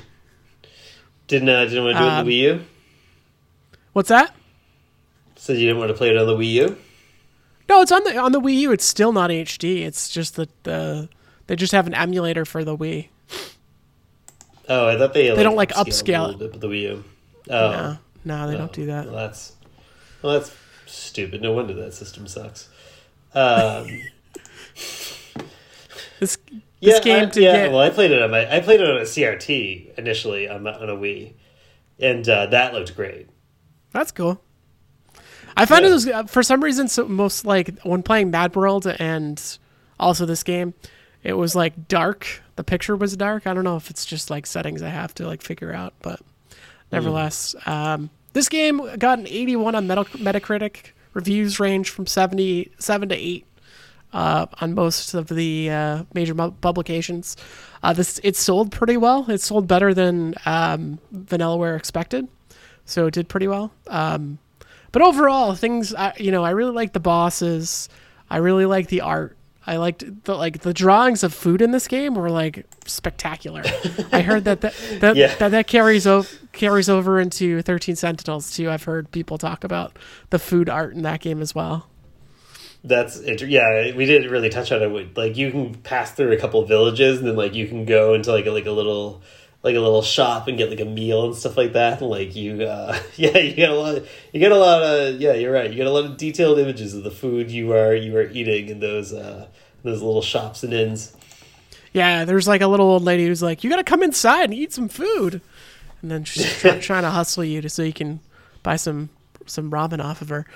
[1.30, 2.64] Didn't uh, didn't want to do it on Um, the Wii U.
[3.92, 4.34] What's that?
[5.36, 6.76] Said you didn't want to play it on the Wii U.
[7.68, 8.72] No, it's on the on the Wii U.
[8.72, 9.82] It's still not HD.
[9.82, 11.08] It's just that the
[11.46, 13.08] they just have an emulator for the Wii.
[14.68, 17.04] Oh, I thought they They don't, like, upscale a little bit with the Wii U.
[17.48, 19.06] Oh, No, no, they Oh, don't do that.
[19.06, 19.52] Well, that's
[20.22, 20.52] well, that's
[20.86, 21.42] stupid.
[21.42, 22.68] No wonder that system sucks.
[23.34, 24.02] Um,
[26.20, 26.36] This
[26.80, 27.52] yeah, game I, to yeah.
[27.52, 30.62] get Well, I played it on my I played it on a CRT initially on
[30.62, 31.34] my, on a Wii,
[31.98, 33.28] and uh, that looked great.
[33.92, 34.40] that's cool.
[35.56, 35.90] I found Yeah.
[35.90, 39.58] it was uh, for some reason so most like when playing Mad World and
[39.98, 40.74] also this game,
[41.22, 42.42] it was like dark.
[42.56, 43.46] The picture was dark.
[43.46, 46.20] I don't know if it's just like settings I have to like figure out, but
[46.92, 50.92] nevertheless, um, this game got an 81 on Metacritic.
[51.12, 53.46] Reviews range from 77 to 8
[54.12, 57.36] uh, on most of the uh, major mu- publications.
[57.82, 59.30] Uh, this it sold pretty well.
[59.30, 62.28] It sold better than um, Vanillaware expected,
[62.84, 63.72] so it did pretty well.
[63.88, 64.38] Um,
[64.92, 67.88] but overall, things I, you know, I really like the bosses.
[68.28, 69.36] I really like the art.
[69.66, 73.62] I liked the like the drawings of food in this game were like spectacular.
[74.12, 75.34] I heard that that that, Yeah.
[75.36, 78.70] that, that carries over carries over into Thirteen Sentinels too.
[78.70, 79.96] I've heard people talk about
[80.30, 81.86] the food art in that game as well.
[82.82, 83.94] That's inter- yeah.
[83.94, 85.16] We didn't really touch on it.
[85.16, 88.32] Like you can pass through a couple villages, and then like you can go into
[88.32, 89.22] like a, like a little
[89.62, 92.00] like a little shop and get like a meal and stuff like that.
[92.00, 93.96] And like you, uh, yeah, you get a lot.
[93.98, 95.34] Of, You get a lot of yeah.
[95.34, 95.68] You're right.
[95.70, 98.68] You get a lot of detailed images of the food you are you are eating
[98.68, 99.46] in those uh,
[99.82, 101.14] those little shops and inns.
[101.92, 104.72] Yeah, there's like a little old lady who's like, "You gotta come inside and eat
[104.72, 105.42] some food,"
[106.02, 108.20] and then she's try- trying to hustle you to so you can
[108.62, 109.10] buy some
[109.46, 110.46] some ramen off of her.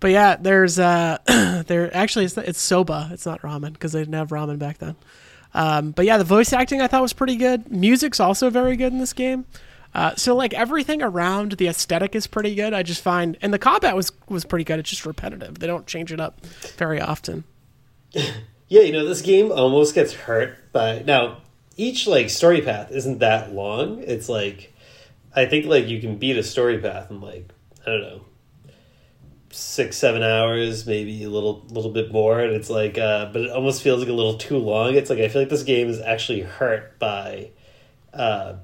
[0.00, 1.18] But yeah, there's uh,
[1.66, 3.10] there actually it's, it's soba.
[3.12, 4.96] It's not ramen because they didn't have ramen back then.
[5.54, 7.70] Um, but yeah, the voice acting I thought was pretty good.
[7.70, 9.46] Music's also very good in this game.
[9.94, 12.74] Uh, so like everything around the aesthetic is pretty good.
[12.74, 14.78] I just find and the combat was was pretty good.
[14.78, 15.58] It's just repetitive.
[15.58, 16.44] They don't change it up
[16.76, 17.44] very often.
[18.70, 21.38] Yeah, you know, this game almost gets hurt by now.
[21.78, 24.02] Each like story path isn't that long.
[24.02, 24.74] It's like
[25.34, 27.50] I think like you can beat a story path in like
[27.86, 28.20] I don't know
[29.50, 33.50] six seven hours, maybe a little little bit more, and it's like uh, but it
[33.50, 34.94] almost feels like a little too long.
[34.94, 37.50] It's like I feel like this game is actually hurt by
[38.12, 38.54] uh,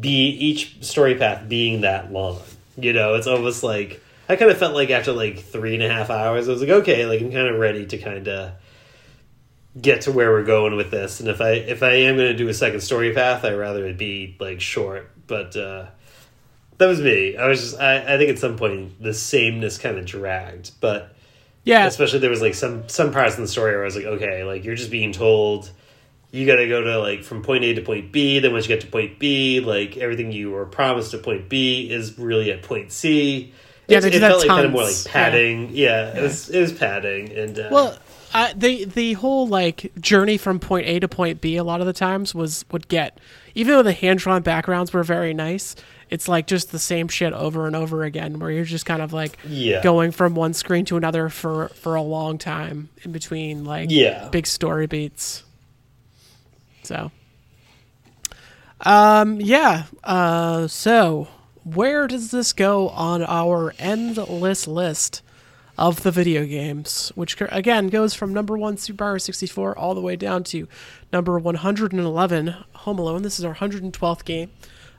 [0.00, 2.40] be each story path being that long.
[2.76, 5.88] You know, it's almost like I kind of felt like after like three and a
[5.88, 8.52] half hours, I was like, okay, like I'm kind of ready to kind of
[9.80, 11.20] get to where we're going with this.
[11.20, 13.86] And if I if I am going to do a second story path, I'd rather
[13.86, 15.10] it be like short.
[15.26, 15.86] But uh,
[16.82, 17.36] that was me.
[17.36, 21.14] I was just I, I think at some point the sameness kind of dragged, but
[21.64, 24.04] Yeah, especially there was like some some parts in the story where I was like,
[24.04, 25.70] okay, like you're just being told
[26.32, 28.38] you got to go to like from point A to point B.
[28.38, 31.90] Then once you get to point B, like everything you were promised at point B
[31.90, 33.52] is really at point C.
[33.86, 35.70] Yeah, It- it felt like kind of more like padding.
[35.72, 37.98] Yeah, it was it was padding and uh, Well,
[38.32, 41.86] uh, the the whole like journey from point A to point B a lot of
[41.86, 43.18] the times was would get
[43.54, 45.76] even though the hand drawn backgrounds were very nice.
[46.12, 49.12] It's like just the same shit over and over again, where you're just kind of
[49.14, 49.82] like Yeah.
[49.82, 54.28] going from one screen to another for for a long time in between like Yeah.
[54.28, 55.42] big story beats.
[56.82, 57.10] So,
[58.82, 59.84] um, yeah.
[60.04, 61.28] Uh, so
[61.64, 65.22] where does this go on our endless list
[65.78, 67.12] of the video games?
[67.14, 70.68] Which again goes from number one Super Mario 64 all the way down to
[71.12, 73.22] number 111 Home Alone.
[73.22, 74.50] This is our 112th game.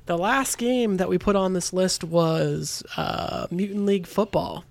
[0.05, 4.65] The last game that we put on this list was uh, Mutant League Football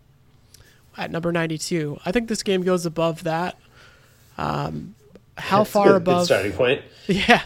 [0.96, 1.98] at number 92.
[2.04, 3.56] I think this game goes above that.
[4.36, 4.94] Um,
[5.38, 6.24] how That's far good- good above?
[6.26, 6.82] starting point?
[7.06, 7.42] Yeah.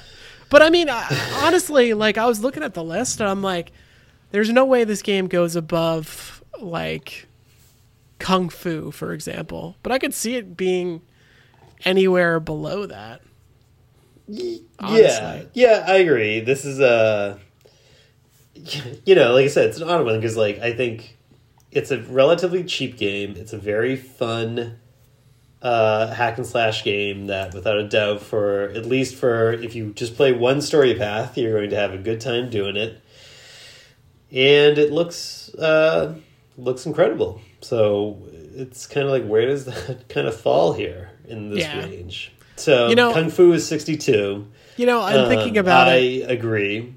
[0.51, 1.07] But I mean, I,
[1.42, 3.72] honestly, like I was looking at the list and I'm like,
[4.33, 7.27] there's no way this game goes above like
[8.18, 9.77] Kung Fu, for example.
[9.83, 11.01] But I could see it being
[11.85, 13.22] anywhere below that.
[14.29, 15.49] Yeah, honestly.
[15.55, 16.40] yeah, I agree.
[16.40, 17.38] This is a,
[19.05, 21.16] you know, like I said, it's an odd one because, like, I think
[21.73, 23.35] it's a relatively cheap game.
[23.37, 24.79] It's a very fun
[25.62, 29.92] uh, hack and slash game that, without a doubt, for at least for if you
[29.92, 33.01] just play one story path, you're going to have a good time doing it.
[34.33, 36.14] And it looks uh,
[36.57, 37.40] looks incredible.
[37.61, 38.23] So
[38.55, 41.85] it's kind of like where does that kind of fall here in this Yeah.
[41.85, 42.33] range?
[42.57, 44.47] So You know- Kung Fu is sixty two.
[44.77, 46.31] You know, I'm thinking Um, about I it.
[46.31, 46.95] agree.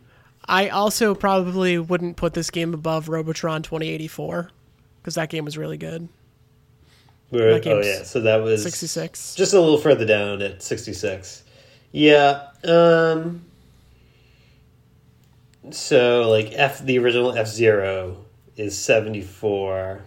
[0.49, 4.49] I also probably wouldn't put this game above Robotron 2084
[5.01, 6.09] because that game was really good.
[7.31, 9.35] We're- oh yeah, so that was 66.
[9.35, 11.43] just a little further down at sixty six.
[11.91, 12.47] Yeah.
[12.63, 13.41] Um.
[15.71, 18.17] So like F, the original F Zero
[18.57, 20.01] is seventy four.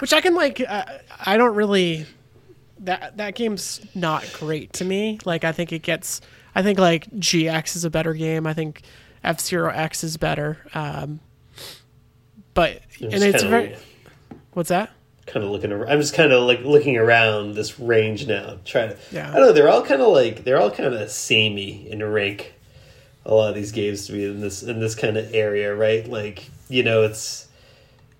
[0.00, 0.60] which I can like.
[0.66, 0.84] Uh,
[1.24, 2.06] I don't really.
[2.80, 5.18] That that game's not great to me.
[5.24, 6.20] Like I think it gets.
[6.54, 8.46] I think like GX is a better game.
[8.46, 8.82] I think
[9.26, 10.58] F Zero X is better.
[10.74, 11.20] Um,
[12.54, 13.76] but and it's very.
[14.52, 14.90] What's that?
[15.26, 15.90] kind of looking around.
[15.90, 18.96] I'm just kind of like looking around this range now, trying to.
[19.12, 19.30] Yeah.
[19.30, 19.52] I don't know.
[19.52, 22.54] They're all kind of like they're all kind of samey in rank.
[23.24, 26.08] A lot of these games to be in this in this kind of area, right?
[26.08, 27.48] Like you know, it's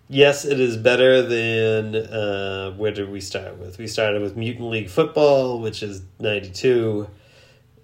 [0.08, 3.78] yes, it is better than uh, where did we start with?
[3.78, 7.08] We started with Mutant League Football, which is ninety two.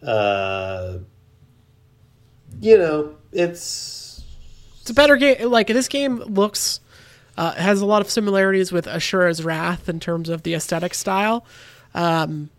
[0.02, 0.98] Uh,
[2.62, 4.24] you know, it's
[4.80, 5.50] It's a better game.
[5.50, 6.80] Like this game looks
[7.36, 11.44] uh, has a lot of similarities with Asura's Wrath in terms of the aesthetic style,
[11.92, 12.50] um,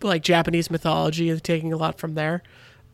[0.00, 2.42] like Japanese mythology is taking a lot from there.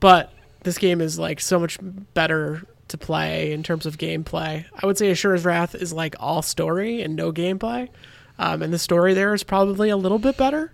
[0.01, 0.33] But
[0.65, 1.79] this game is like so much
[2.15, 4.65] better to play in terms of gameplay.
[4.75, 7.89] I would say Asura's Wrath is like all story and no gameplay,
[8.37, 10.73] um, and the story there is probably a little bit better.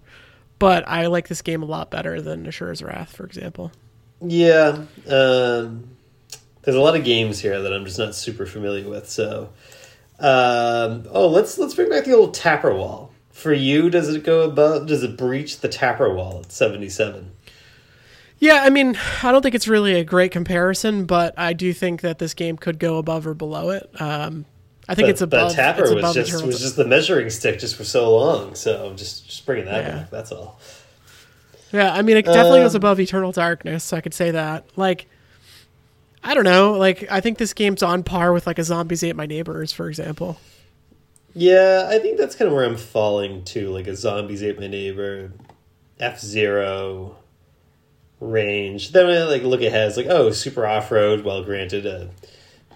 [0.58, 3.70] But I like this game a lot better than Asura's Wrath, for example.
[4.26, 5.84] Yeah, um,
[6.62, 9.08] there's a lot of games here that I'm just not super familiar with.
[9.08, 9.50] So,
[10.18, 13.10] um, oh, let's let's bring back the old tapper wall.
[13.32, 14.86] For you, does it go above?
[14.86, 17.32] Does it breach the tapper wall at 77?
[18.38, 22.00] Yeah, I mean, I don't think it's really a great comparison, but I do think
[22.02, 23.88] that this game could go above or below it.
[24.00, 24.44] Um,
[24.88, 25.48] I think But, it's above.
[25.50, 28.54] but tapper it's was above just was just the measuring stick just for so long.
[28.54, 29.96] So just just bringing that Yeah.
[29.98, 30.10] back.
[30.10, 30.60] That's all.
[31.74, 33.84] Yeah, I mean, it definitely goes Um, above Eternal Darkness.
[33.84, 34.64] So I could say that.
[34.76, 35.06] Like,
[36.22, 36.72] I don't know.
[36.72, 39.88] Like, I think this game's on par with like a Zombies Ate My Neighbors, for
[39.88, 40.38] example.
[41.34, 44.68] Yeah, I think that's kind of where I'm falling to, like a zombies ate my
[44.68, 45.32] neighbor,
[45.98, 47.16] F Zero
[48.20, 48.92] range.
[48.92, 51.24] Then I like look ahead, it's like oh, super off road.
[51.24, 52.10] Well, granted, a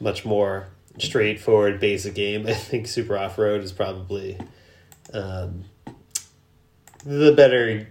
[0.00, 2.46] much more straightforward basic game.
[2.48, 4.38] I think super off road is probably
[5.14, 5.64] um,
[7.04, 7.87] the better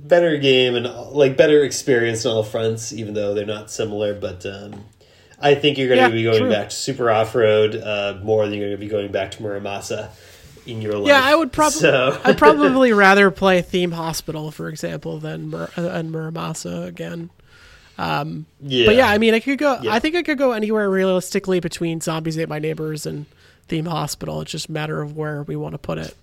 [0.00, 4.14] better game and like better experience on all fronts, even though they're not similar.
[4.14, 4.84] But um,
[5.40, 6.50] I think you're going to Yeah, be going true.
[6.50, 9.42] back to super off road uh, more than you're going to be going back to
[9.42, 10.10] Muramasa
[10.66, 11.08] in your life.
[11.08, 11.80] Yeah, I would probably.
[11.80, 17.30] So I'd probably rather play Theme Hospital, for example, than Mur- uh, and Muramasa again.
[17.98, 19.78] yeah, But yeah, I mean, I could go.
[19.82, 19.92] Yeah.
[19.92, 23.26] I think I could go anywhere realistically between Zombies Ate My Neighbors and
[23.68, 24.40] Theme Hospital.
[24.40, 26.14] It's just a matter of where we want to put it.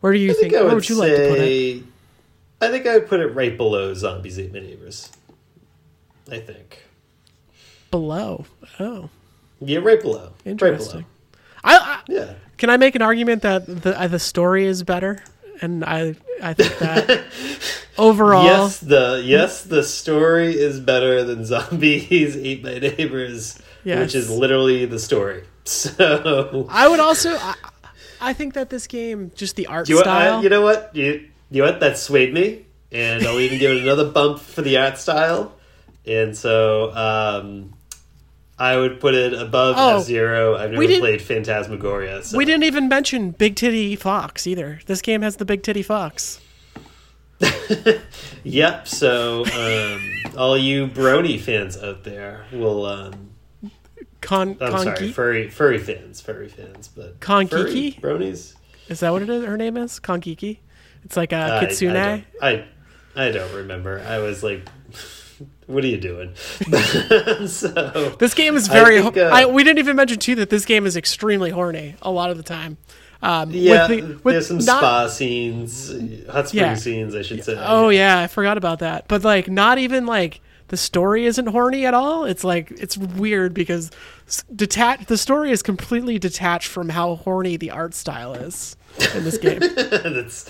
[0.00, 0.52] Where do you I think?
[0.52, 1.78] think I Where would, would you like to put it?
[1.78, 1.82] say-
[2.62, 5.10] I think I would put it right below Zombies Ate My Neighbors.
[6.30, 6.82] I think.
[7.90, 8.44] Below.
[8.78, 9.08] Oh,
[9.60, 10.32] Yeah, right below.
[10.44, 11.00] interesting.
[11.00, 11.06] Right
[11.64, 12.00] I, I.
[12.08, 12.34] Yeah.
[12.56, 15.22] can I make an argument that the uh, the story is better,
[15.60, 17.24] and I I think that
[17.98, 23.98] overall, Yes, the yes, the story is better than Zombies Ate My Neighbors, Yes.
[24.00, 25.44] which is literally the story.
[25.64, 27.36] So I would also.
[27.36, 27.54] I,
[28.20, 30.38] I think that this game, just the art you, style.
[30.38, 30.90] I, you know what?
[30.94, 31.80] You, you know what?
[31.80, 35.52] That swayed me, and I'll even give it another bump for the art style.
[36.06, 37.74] And so um,
[38.58, 40.56] I would put it above Oh, Zero.
[40.56, 42.22] I've never played Phantasmagoria.
[42.22, 42.36] So.
[42.36, 44.80] we didn't even mention Big Titty Fox either.
[44.86, 46.40] This game has the Big Titty Fox.
[48.42, 48.88] Yep.
[48.88, 52.86] So um, all you Brony fans out there will.
[52.86, 53.29] Um,
[54.20, 58.54] Con, I'm Con sorry, furry furry fans, furry fans, but furry bronies.
[58.88, 59.44] Is that what it is?
[59.44, 60.58] Her name is Kongiku.
[61.04, 61.96] It's like a I- kitsune.
[61.96, 62.64] I, don't, I
[63.16, 64.00] I don't remember.
[64.06, 64.68] I was like,
[65.66, 66.34] "What are you doing?"
[67.46, 69.02] so This game is I very.
[69.02, 72.10] think, uh, I, we didn't even mention too that this game is extremely horny a
[72.10, 72.76] lot of the time.
[73.22, 75.90] Um, yeah, with the, with there's some not- spa scenes,
[76.30, 76.74] hot spring Yeah.
[76.74, 77.54] scenes, I should say.
[77.58, 79.08] Oh yeah, I forgot about that.
[79.08, 80.40] But like, not even like
[80.70, 82.24] the story isn't horny at all.
[82.24, 83.90] It's like it's weird because
[84.54, 85.08] detached.
[85.08, 88.76] The story is completely detached from how horny the art style is
[89.14, 89.58] in this game.
[89.76, 90.48] that's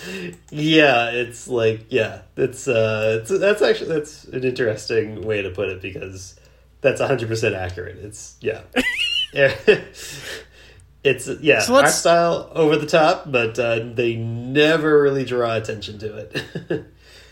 [0.51, 1.11] yeah.
[1.11, 2.21] It's like yeah.
[2.37, 3.21] It's uh.
[3.23, 6.39] It's, that's actually that's an interesting way to put it because
[6.83, 7.97] that's hundred percent accurate.
[7.97, 8.61] It's yeah.
[9.33, 11.61] it's yeah.
[11.61, 16.85] So art style over the top, but uh, they never really draw attention to it.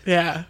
[0.07, 0.45] yeah.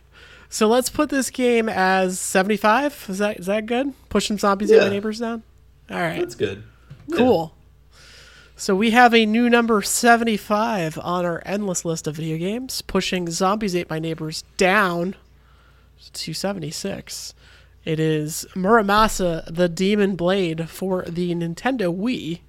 [0.50, 3.06] So let's put this game as seventy five.
[3.08, 3.94] Is that is that good?
[4.10, 5.44] Push some zombies at my neighbors down.
[5.90, 6.20] All right.
[6.20, 6.64] that's good.
[7.16, 7.54] Cool.
[8.56, 13.30] So we have a new number 75 on our endless list of video games, pushing
[13.30, 15.16] Zombies Ate My Neighbors down
[16.12, 17.34] to 76.
[17.86, 22.42] It is Muramasa the Demon Blade for the Nintendo Wii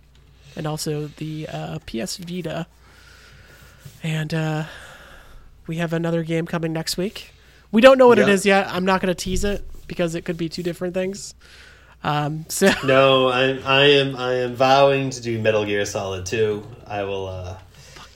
[0.57, 2.67] and also the uh, PS Vita.
[4.03, 4.65] And uh,
[5.69, 7.31] we have another game coming next week.
[7.73, 8.67] We don't know what it is yet.
[8.69, 11.35] I'm not going to tease it because it could be two different things.
[12.03, 16.67] Um, so No, I I am I am vowing to do Metal Gear Solid 2.
[16.87, 17.59] I will uh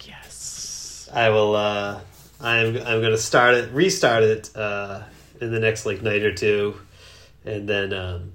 [0.03, 1.09] yes.
[1.13, 2.01] I will uh
[2.41, 5.03] I'm I'm going to start it restart it uh
[5.41, 6.81] in the next like night or two
[7.45, 8.33] and then um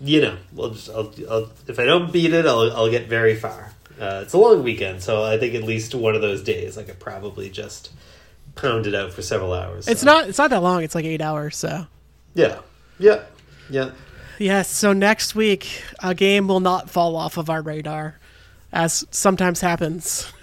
[0.00, 3.34] you know, we'll just I'll, I'll if I don't beat it, I'll I'll get very
[3.34, 3.72] far.
[4.00, 6.84] Uh, it's a long weekend, so I think at least one of those days I
[6.84, 7.90] could probably just
[8.54, 9.88] pound it out for several hours.
[9.88, 10.82] It's not it's not that long.
[10.82, 11.86] It's like 8 hours, so
[12.34, 12.58] Yeah.
[12.98, 13.22] Yeah.
[13.68, 13.90] Yeah.
[14.38, 18.18] Yes, so next week a game will not fall off of our radar,
[18.72, 20.32] as sometimes happens.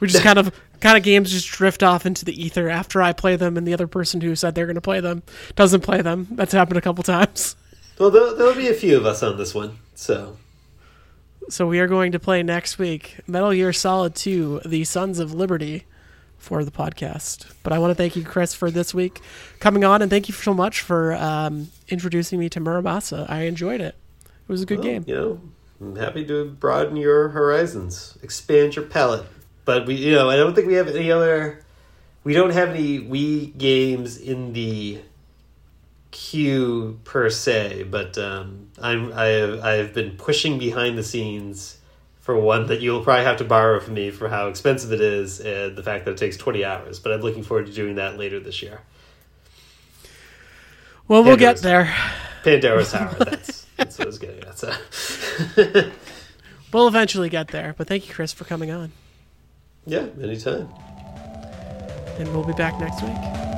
[0.00, 3.12] We just kind of kind of games just drift off into the ether after I
[3.12, 5.22] play them, and the other person who said they're going to play them
[5.54, 6.28] doesn't play them.
[6.30, 7.56] That's happened a couple times.
[7.98, 10.36] Well, there, there'll be a few of us on this one, so
[11.48, 15.32] So we are going to play next week Metal Gear Solid 2: The Sons of
[15.34, 15.84] Liberty
[16.46, 17.52] for the podcast.
[17.64, 19.20] But I want to thank you, Chris, for this week
[19.58, 23.28] coming on, and thank you so much for um, introducing me to Muramasa.
[23.28, 23.96] I enjoyed it.
[24.24, 25.04] It was a good well, game.
[25.08, 25.40] You know,
[25.80, 29.26] I'm happy to broaden your horizons, expand your palette.
[29.64, 31.64] But we, you know, I don't think we have any other.
[32.22, 35.00] We don't have any Wii games in the
[36.12, 41.78] queue per se, but um, I'm I have I have been pushing behind the scenes
[42.26, 45.40] for one that you'll probably have to borrow from me for how expensive it is
[45.40, 46.98] and the fact that it takes 20 hours.
[46.98, 48.80] But I'm looking forward to doing that later this year.
[51.06, 51.94] Well, we'll get there.
[52.42, 53.14] Pandora's Tower.
[53.18, 54.58] That's that's what I was getting at.
[54.58, 54.72] So.
[56.72, 57.74] We'll eventually get there.
[57.78, 58.92] But thank you, Chris, for coming on.
[59.86, 60.68] yeah, anytime.
[62.18, 63.55] And we'll be back next week.